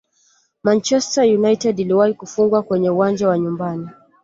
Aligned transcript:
manchester 0.63 1.23
united 1.23 1.79
iliwahi 1.79 2.13
kufungwa 2.13 2.63
kwenye 2.63 2.89
uwanja 2.89 3.27
wa 3.27 3.39
nyumbani 3.39 3.89